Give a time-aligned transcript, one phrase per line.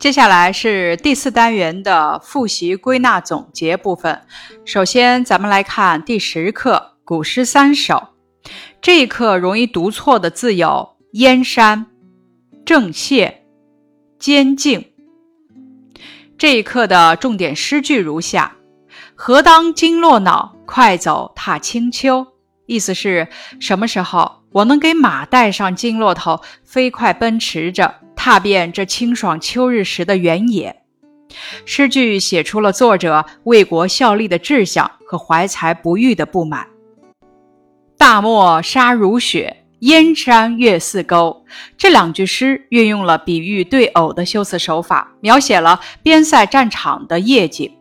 [0.00, 4.18] 接下来是第四单元的复习归纳总结部分。
[4.64, 8.08] 首先，咱们来看第十课《古诗三首》。
[8.80, 11.84] 这一课容易读错的字有“燕山
[12.64, 13.42] ”“正谢
[14.18, 14.86] ”“监境”。
[16.38, 18.56] 这一课的重点诗句如下
[19.14, 22.26] ：“何当金络脑，快走踏清秋。”
[22.64, 23.28] 意思是
[23.60, 27.96] 什么时候我能给马带上金络头，飞快奔驰着？
[28.22, 30.82] 踏遍这清爽秋日时的原野，
[31.64, 36.66] 诗句写出了作者为国效力的志向和怀才不遇的不满。
[37.96, 41.46] 大漠沙如雪，燕山月似钩。
[41.78, 47.72] 这两句诗运用了比喻对偶的修辞手法，描写了边塞战场的夜景。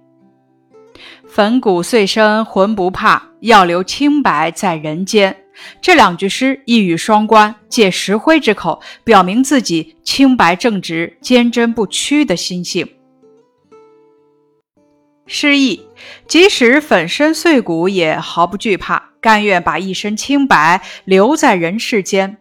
[1.27, 5.35] 粉骨碎身浑不怕，要留清白在人间。
[5.81, 12.87] 这两句诗一语双关，借石灰之口表明自己清白正直、坚贞不屈的心性。
[15.25, 15.85] 诗意：
[16.27, 22.37] 即使粉身碎骨，也毫不惧怕，甘愿把一身清白留在人世间。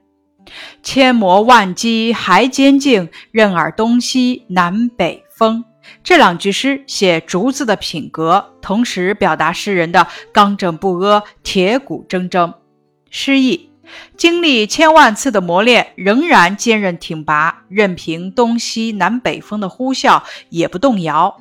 [0.83, 5.63] 千磨万击还坚劲，任尔东西南北风。
[6.03, 12.55] 这两句诗写竹子的品格，同时表达诗人的刚正不阿、铁骨铮铮。
[13.11, 13.71] 诗意：
[14.17, 21.41] 经历千万次的磨练，仍然坚韧挺拔，任凭东西南北风的呼啸，也不动摇。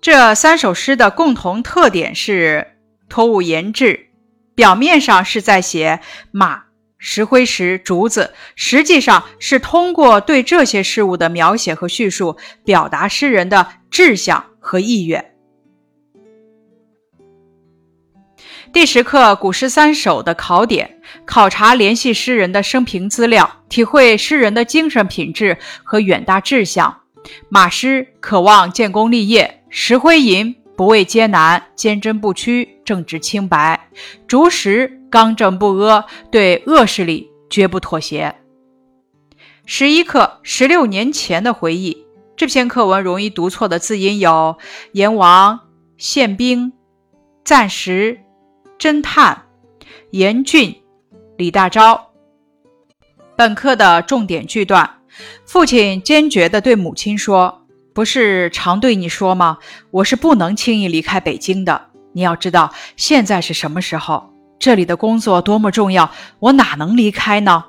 [0.00, 4.10] 这三首诗的共同特点是托物言志，
[4.54, 6.64] 表面上是在写马、
[6.98, 15.35] 石灰石、竹子，实际上是通过对这些事物的描写和叙述，表达诗人的志向和意愿。
[18.76, 26.94] 第十课《古诗三首》的考点：考察联系诗人的生平资料，体会诗人的精神品质和远大志向。
[27.48, 33.80] 马诗渴望建功立业，石灰吟不畏艰难，坚贞不屈，正直清白；
[34.26, 38.34] 竹石刚正不阿，对恶势力绝不妥协。
[39.64, 42.04] 十一课十六年前的回忆，
[42.36, 44.58] 这篇课文容易读错的字音有：
[44.92, 45.60] 阎王、
[45.96, 46.74] 宪兵、
[47.42, 48.20] 暂时。
[48.78, 49.46] 侦探
[50.10, 50.74] 严峻，
[51.38, 51.98] 李大钊。
[53.34, 54.98] 本课的重点句段：
[55.46, 57.62] 父亲坚决地对母亲说
[57.94, 59.58] ：“不是常对你说吗？
[59.90, 61.86] 我是不能轻易离开北京的。
[62.12, 64.30] 你要知道，现在是什么时候？
[64.58, 67.64] 这里的工作多么重要，我哪能离开呢？”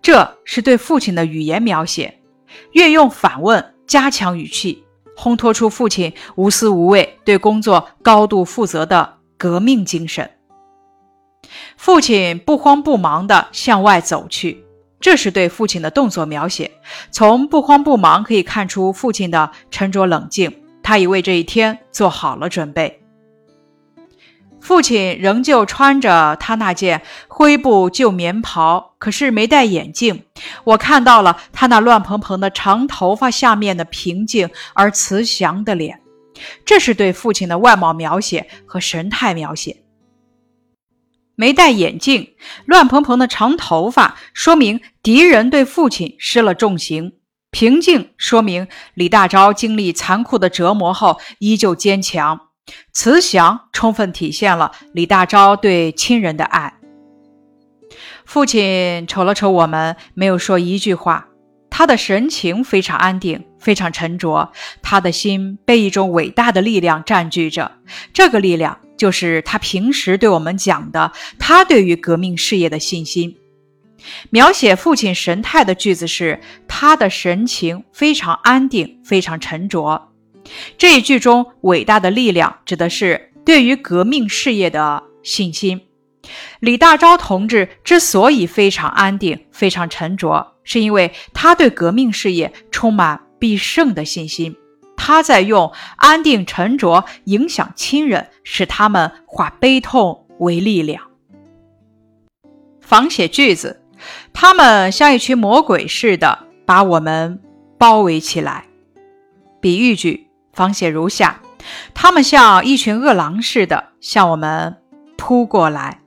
[0.00, 2.20] 这是对父亲的语言描写，
[2.72, 4.84] 运用反问，加强语气，
[5.16, 9.17] 烘托出父亲无私无畏、对工作高度负责的。
[9.38, 10.30] 革命精神。
[11.76, 14.64] 父亲不慌不忙地向外走去，
[15.00, 16.72] 这是对父亲的动作描写。
[17.10, 23.00] 从不慌不忙可以看出父亲的沉着冷静，他已为这一天做好了准备。
[24.60, 30.24] 父亲仍旧穿着他那件灰布旧棉袍，可是没戴眼镜。
[30.64, 36.00] 我看到了他那乱蓬蓬的长头发下面的平静而慈祥的脸。
[36.64, 39.84] 这是对父亲的外貌描写和神态描写。
[41.34, 42.34] 没戴眼镜、
[42.66, 47.12] 乱蓬蓬的长头发，说明敌人对父亲施了重刑；
[47.52, 52.36] 平静，说明李大钊经历残酷的折磨后依旧坚强；
[52.92, 56.74] 慈祥，充分体现了李大钊对亲人的爱。
[58.24, 61.28] 父亲瞅了瞅我们，没有说一句话。
[61.78, 64.50] 他的神情非常安定，非常沉着。
[64.82, 67.70] 他的心被一种伟大的力量占据着，
[68.12, 73.36] 这个力量就是他平时对我们讲的他对于革命事业的信心。
[74.30, 80.08] 描写父亲神态的句子是：他的神情非常安定，非常沉着。
[80.76, 85.80] 这一句中“伟大的力量”指的是对于革命事业的信心。
[86.58, 90.54] 李大钊同志之所以非常安定、非常沉着。
[90.68, 94.54] 是因为他对革命事业充满必胜的信心，
[94.98, 101.02] 他在用安定沉着影响亲人，使他们化悲痛为力量。
[102.82, 103.80] 仿写句子，
[104.34, 107.40] 他们像一群魔鬼似的把我们
[107.78, 108.66] 包围起来。
[109.62, 111.40] 比喻句，仿写如下：
[111.94, 114.76] 他们像一群饿狼似的向我们
[115.16, 116.02] 扑过来。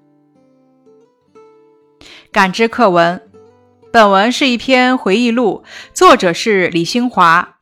[2.31, 3.30] 感知课文。
[3.91, 7.57] 本文是一篇回忆录，作者是李兴华。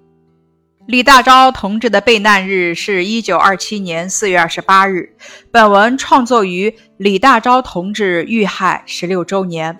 [0.85, 5.15] 李大钊同志的被难日是一九二七年四月二十八日。
[5.51, 9.79] 本文创作于李大钊同志遇害十六周年。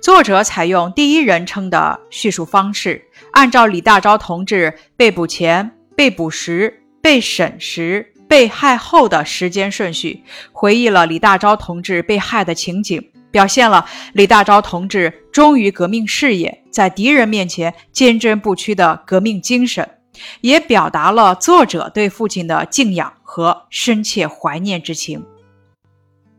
[0.00, 3.02] 作者采用第一人称的叙述方式，
[3.32, 10.22] 按照李大钊同志被捕前、被捕时、被审时、被害后的时间顺序，
[10.52, 13.04] 回忆了李大钊同志被害的情景，
[13.36, 13.84] 表现了
[14.14, 19.86] 李大钊同志忠于革命事业，在敌人面前坚贞不屈的革命精神，
[20.40, 25.22] 也表达了作者对父亲的敬仰和深切怀念之情。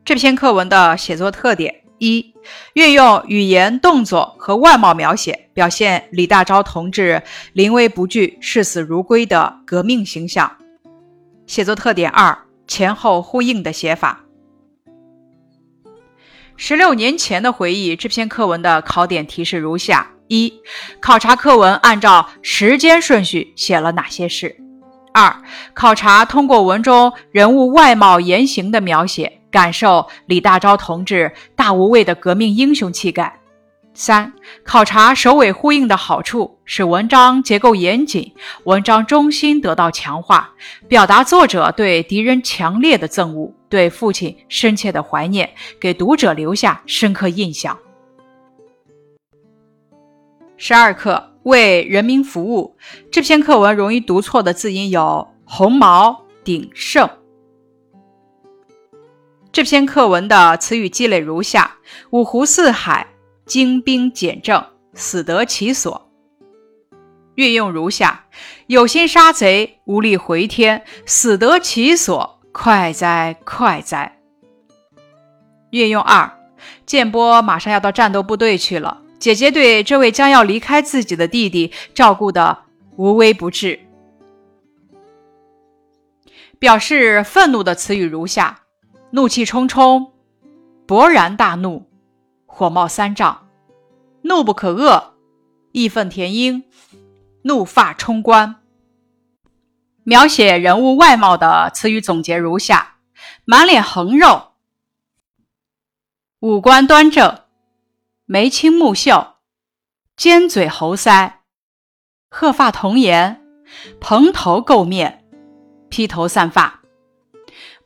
[0.04, 1.84] 这篇课文的写作特点。
[2.00, 2.34] 一、
[2.74, 7.22] 运用语言、动作和外貌描写，表现李大钊同志
[7.54, 10.52] 临危不惧、视死如归的革命形象。
[11.46, 12.36] 写作特点二：
[12.68, 14.24] 前后呼应的写法。
[16.59, 20.51] 十六年前的回忆，这篇课文的考点提示如下：一、
[21.00, 24.50] 考察课文按照时间顺序写了哪些事；
[25.13, 25.33] 二、
[25.75, 29.31] 考察通过文中人物外貌、言行的描写。
[29.50, 33.33] 感受李大钊同志大无畏的革命英雄气概。
[34.00, 34.32] 三、
[34.64, 38.32] 考察首尾呼应的好处，使文章结构严谨，
[38.66, 40.54] 文章中心得到强化，
[40.88, 45.50] 表达作者对敌人强烈的憎恶，对父亲深切的怀念，
[45.82, 47.76] 给读者留下深刻印象。
[50.58, 52.78] 十二课为人民服务。
[53.12, 57.10] 这篇课文容易读错的字音有红毛、鼎盛。
[59.52, 61.78] 这篇课文的词语积累如下：
[62.12, 63.08] 五湖四海，
[63.48, 64.64] 精兵简政，
[64.94, 66.12] 死得其所。
[67.36, 68.26] 运用如下：
[68.68, 74.20] 有心杀贼，无力回天，死得其所，快哉快哉。
[75.72, 76.32] 运用二：
[76.86, 82.60] 建波马上要到战斗部队去了，姐姐对这位将要离开自己的弟弟照顾的
[82.98, 83.80] 无微不至。
[86.60, 88.62] 表示愤怒的词语如下。
[89.12, 90.12] 怒气冲冲，
[90.86, 91.88] 勃然大怒，
[92.57, 93.48] 火冒三丈，
[94.24, 95.12] 怒不可遏，
[95.74, 96.63] 义愤填膺，
[97.44, 98.56] 怒发冲冠。
[100.04, 102.95] 描写人物外貌的词语总结如下：
[103.45, 104.54] 满脸横肉，
[106.39, 107.42] 五官端正，
[108.25, 109.36] 眉清目秀，
[110.15, 111.33] 尖嘴猴腮，
[112.31, 113.39] 鹤发童颜，
[114.01, 115.24] 蓬头垢面，
[115.89, 116.81] 披头散发。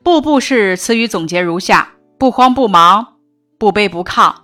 [0.02, 3.18] 步步是词语总结如下：不慌不忙，
[3.58, 4.34] 不卑不亢，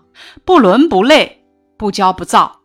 [0.45, 1.45] 不伦不类，
[1.77, 2.61] 不骄不躁，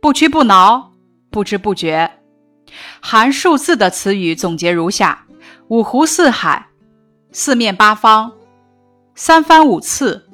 [0.00, 0.92] 不屈不挠，
[1.30, 2.10] 不知不觉。
[3.00, 5.26] 含数字的词语总结如下：
[5.68, 6.68] 五湖四海，
[7.32, 8.32] 四面八方，
[9.14, 10.28] 三番五次，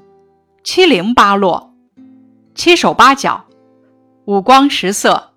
[0.64, 1.74] 七零八落，
[2.54, 3.44] 七手八脚，
[4.24, 5.34] 五光十色，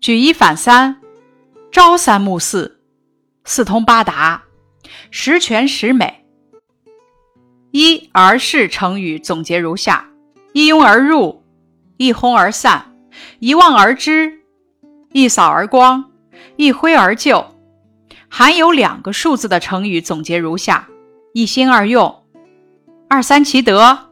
[0.00, 1.00] 举一反三，
[1.70, 2.80] 朝三暮四，
[3.44, 4.44] 四通八达。
[5.10, 6.24] 十全十美。
[7.70, 10.08] 一而是成语总结如下：
[10.52, 11.44] 一拥而入，
[11.96, 12.94] 一哄而散，
[13.38, 14.40] 一望而知，
[15.12, 16.06] 一扫而光，
[16.56, 17.44] 一挥而就。
[18.28, 20.88] 含有两个数字的成语总结如下：
[21.32, 22.24] 一心二用，
[23.08, 24.10] 二三其德，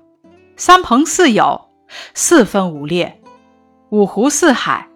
[0.56, 1.68] 三朋四友，
[2.14, 3.20] 四分五裂，
[3.90, 4.88] 五湖四海，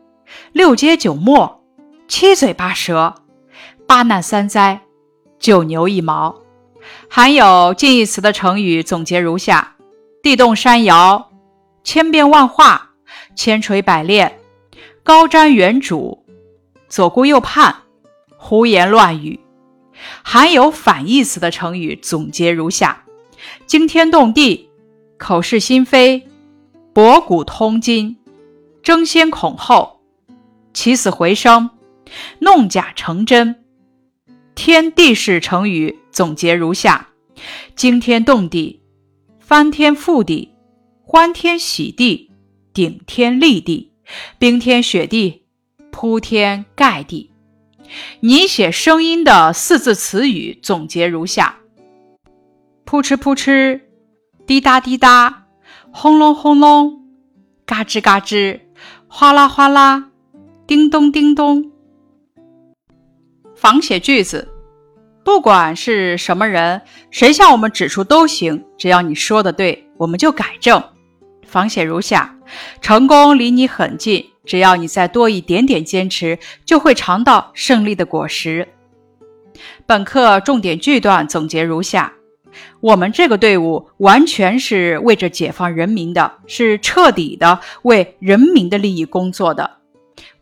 [0.52, 1.62] 六街九陌，
[2.08, 3.14] 七嘴八舌，
[3.87, 4.82] 八难三灾。
[5.38, 6.37] 九牛一毛，
[7.08, 9.76] 含有近义词的成语总结如下：
[10.22, 11.30] 地动山摇，
[11.82, 12.91] 千变万化，
[13.35, 14.38] 千锤百炼，
[15.03, 16.19] 高瞻远瞩，
[16.88, 17.75] 左顾右盼，
[18.37, 19.40] 胡言乱语。
[20.23, 23.04] 含有反义词的成语总结如下：
[23.66, 24.69] 惊天动地，
[25.19, 26.26] 口是心非，
[26.93, 28.16] 博古通今，
[28.83, 30.00] 争先恐后，
[30.73, 31.71] 起死回生，
[32.38, 33.62] 弄假成真。
[34.54, 37.09] 天地式成语总结如下：
[37.75, 38.83] 惊天动地、
[39.38, 40.50] 翻天覆地、
[41.12, 42.31] 欢天喜地、
[42.73, 43.90] 顶天立地、
[44.38, 45.43] 冰天雪地、
[45.90, 47.33] 铺天盖地。
[48.21, 51.57] 拟写声音的四字词语总结如下：
[52.85, 53.81] 扑哧扑哧、
[54.47, 55.49] 滴答滴答、
[55.90, 57.02] 轰隆轰隆、
[57.67, 58.61] 嘎吱嘎吱、
[59.09, 60.12] 哗啦哗啦、
[60.69, 61.73] 叮咚叮咚。
[63.57, 64.47] 仿写句子，
[65.25, 70.81] 不管是什么人，谁向我们指出都行，只要你说的对，我们就改正。
[71.50, 72.37] 仿写如下：
[72.80, 78.69] 成功离你很近，只要你再多一点点坚持，就会尝到胜利的果实。
[79.85, 82.12] 本课重点句段总结如下：
[82.80, 89.78] 我们这个队伍完全是为着解放人民的，是彻底的为人民的利益工作的。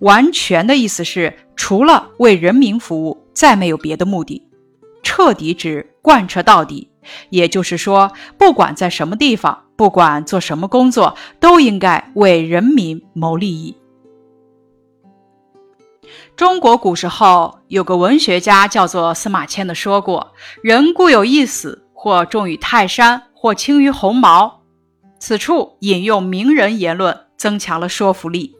[0.00, 1.34] 完全的意思是。
[1.60, 4.40] 除了为人民服务，再没有别的目的。
[5.02, 6.87] 彻底指贯彻到底，
[7.30, 13.76] 也就是说，不管在什么地方，不管做什么工作，都应该为人民谋利益。
[16.36, 24.62] 中国古时候有个文学家叫做司马迁的说过：“人固有一死，或重于泰山，或轻于鸿毛。”
[25.20, 28.54] 此处引用名人言论，增强了说服力。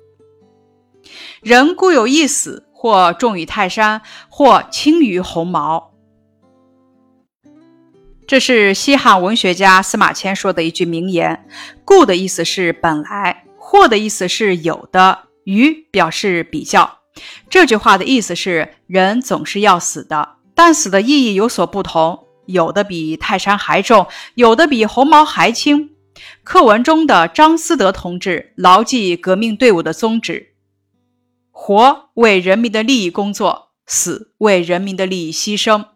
[1.40, 5.93] 人固有一死，或重于泰山，或轻于鸿毛。
[8.28, 11.49] 这是西汉文学家司马迁说的一句名言。
[11.82, 16.99] 故的意思是本来，或的意思是有的，于表示比较。
[17.49, 25.92] 这句话的意思是，人总是要死的，但死的意义有所不同，有的比泰山还重，有的比鸿毛还轻。
[26.44, 30.49] 课文中的张思德同志牢记革命队伍的宗旨：
[31.50, 35.87] 活为人民的利益工作，死为人民的利益牺牲，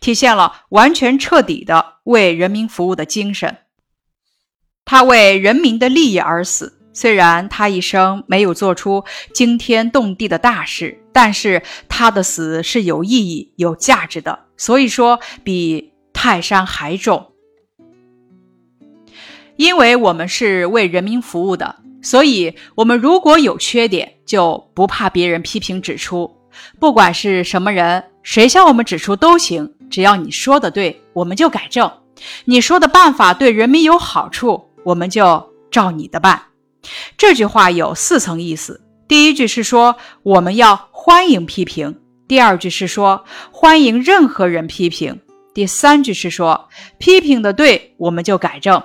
[0.00, 3.56] 体现了完全彻底的为人民服务的精神。
[4.84, 6.74] 他为人民的利益而死。
[6.92, 9.04] 虽然他一生没有做出
[9.34, 14.46] 惊天动地的大事，但是他的死是有意义、有价值的。
[14.56, 17.32] 所以说，比泰山还重。
[19.56, 26.34] 因为我们是为人民服务的，所以我们如果有缺点，就不怕别人批评指出。
[26.80, 31.88] 不管是什么人，谁向我们指出都行，只要你说的对，我们就改正；
[32.44, 36.42] 你说的办法对人民有好处，我们就照你的办。
[37.16, 38.82] 这句话有四层意思。
[39.06, 41.92] 第一句是说我们要欢迎批评；
[42.26, 45.14] 第二句是说欢迎任何人批评；
[45.54, 46.68] 第三句是说
[46.98, 48.80] 批评的对，我们就改正；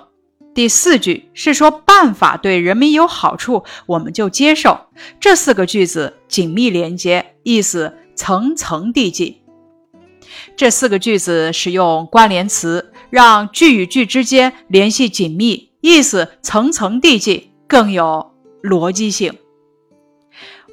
[0.53, 4.79] 第四句是说办法对人民有好处，我们就接受。
[5.19, 9.37] 这四个句子紧密连接，意思层层递进。
[10.55, 17.49] 这四个句子使用关联词，让句与句之间联系紧密，意思层层递进。
[17.67, 19.33] 更有逻辑性，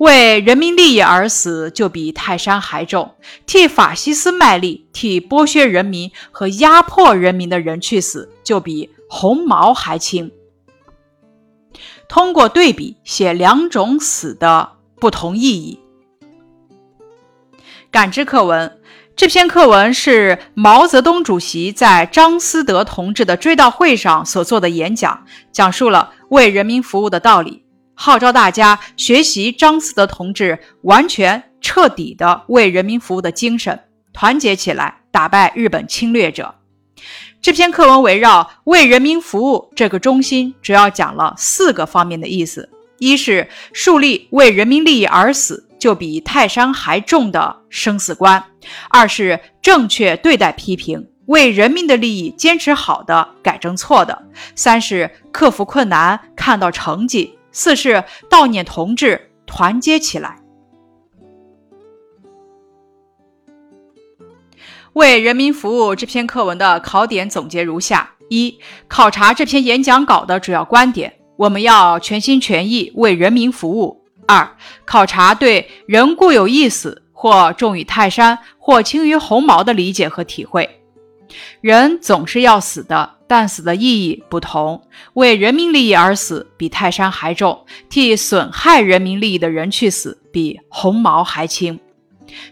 [0.01, 3.15] 为人民利益而死，就比泰山还重；
[3.47, 10.33] 替法西斯卖力，替剥削人民和压迫人民的人去死，就比鸿毛还轻。
[12.09, 15.79] 通过对比，写两种死的不同意义。
[17.91, 18.71] 感知课文。
[19.17, 27.65] 这篇课文是毛泽东主席在张思德同志的追悼会上所做的演讲，讲述了为人民服务的道理，
[27.95, 33.81] 号召大家学习张思德同志完全彻底的为人民服务的精神，
[34.13, 36.55] 团结起来打败日本侵略者。
[37.41, 42.69] 这篇课文围绕为人民服务这个中心，主要讲了四个方面的意思：
[42.99, 45.65] 一是树立为人民利益而死。
[45.79, 48.43] 就比泰山还重的生死观，
[48.91, 54.15] 二是正确对待批评，为人民的利益坚持好的，改正错的；
[54.55, 60.37] 三是克服困难，看到成绩；四是悼念同志，团结起来。
[64.95, 68.59] 为人民服务这篇课文的考点总结如下：一、
[68.89, 73.98] 考察这篇演讲稿的主要观点，我们要全心全意为人民服务。
[74.29, 74.47] 二、
[74.85, 80.69] 考察对“人固有一死，或重于泰山，或轻于鸿毛”的理解和体会。
[81.63, 84.83] 人总是要死的，但死的意义不同。
[85.15, 91.81] 为人民利益而死，比泰山还重；替损害人民利益的人去死，比鸿毛还轻。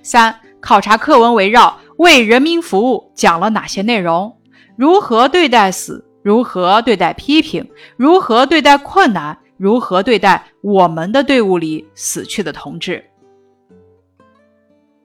[0.03, 4.35] 三、考察课文围绕“为人民服务”讲了哪些内容？
[4.77, 6.03] 如何对待死？
[6.23, 7.69] 如何对待批评？
[7.99, 9.39] 如何对待困难？
[9.57, 13.05] 如何对待我们的队伍里死去的同志？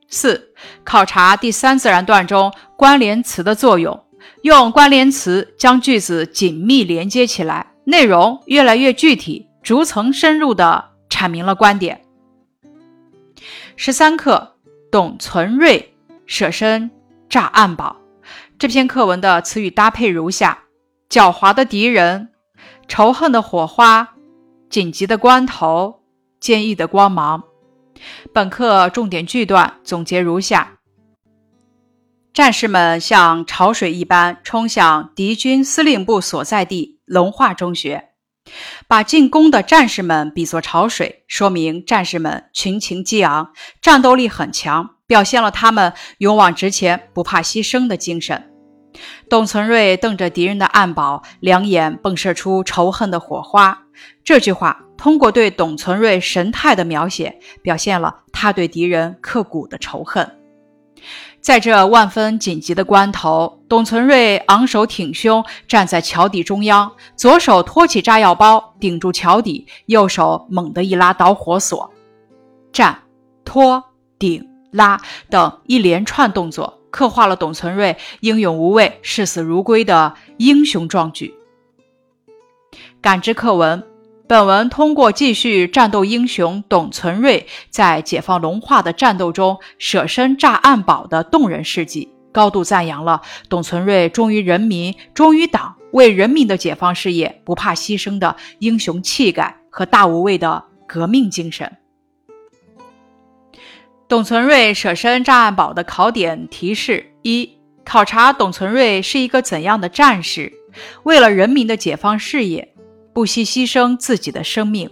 [0.08, 0.54] 四、
[0.84, 3.98] 考察第三自然段中关联词的作用，
[4.42, 12.02] 用关联词将句子紧密连接起来，内容越来越具体，逐层深入地阐明了观点。
[13.78, 14.58] 十三课，
[14.92, 16.92] 董存瑞舍身
[17.30, 17.96] 炸暗堡。
[18.60, 20.66] 这篇课文的词语搭配如下：
[21.10, 22.30] 狡猾的敌人，
[22.90, 24.16] 仇恨的火花。
[24.72, 26.00] 紧急的关头，
[26.40, 27.44] 坚毅的光芒。
[28.34, 30.78] 本课重点句段总结如下：
[32.34, 38.12] 战士们像潮水一般冲向敌军司令部所在地龙化中学，
[38.88, 43.52] 把进攻的战士们比作潮水，说明战士们群情激昂，
[43.82, 48.48] 战斗力很强，表现了他们勇往直前、不怕牺牲的精神。
[49.30, 53.84] 董存瑞瞪着敌人的暗堡，两眼迸射出仇恨的火花。
[54.24, 60.38] 这句话通过对董存瑞神态的描写，表现了他对敌人刻骨的仇恨。
[61.40, 71.92] 在这万分紧急的关头，董存瑞昂首挺胸站在桥底中央，左手托起炸药包顶住桥底，右手猛地一拉导火索，
[72.72, 72.96] 站、
[73.44, 73.84] 托、
[74.20, 75.02] 顶、拉
[75.32, 81.34] 等一连串动作，刻画了董存瑞英勇无畏、视死如归的英雄壮举。
[83.02, 83.91] 感知课文。
[84.32, 101.70] 本文通过继续战斗英雄董存瑞在解放龙化的战斗中舍身炸暗堡的动人事迹，高度赞扬了董存瑞忠于人民、忠于党、为人民的解放事业不怕牺牲的英雄气概和大无畏的革命精神。
[104.08, 110.54] 董存瑞舍身炸暗堡的考点提示：一、考察董存瑞是一个怎样的战士，
[111.04, 112.71] 为了人民的解放事业。
[113.14, 114.90] 不惜牺牲自己的生命。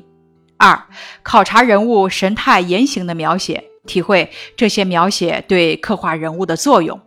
[0.57, 0.85] 二、
[1.23, 6.99] 考察人物神态言行的描写，体会这些描写对刻画人物的作用。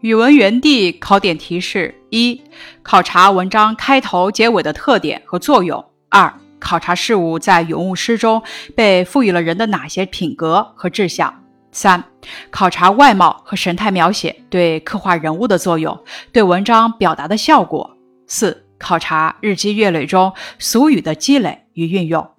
[0.00, 2.42] 语文原地考点提示：一、
[2.82, 5.78] 考察文章开头、结尾的特点和作用；
[6.10, 8.42] 二、考察事物在咏物诗中
[8.74, 11.30] 被赋予了人的哪些品格和志向；
[11.72, 12.04] 三、
[12.50, 15.98] 考察外貌和神态描写对刻画人物的作用，
[16.32, 17.93] 对文章表达的效果。
[18.26, 22.30] 四、考察日积月累中俗语的积累与运用。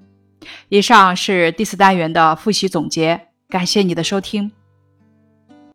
[0.69, 4.51] 以上是第四单元的复习总结，感谢你的收听。